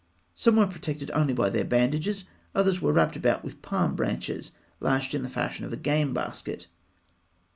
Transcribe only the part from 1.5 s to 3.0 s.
their bandages; others were